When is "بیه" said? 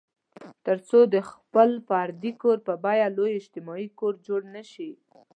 2.83-3.07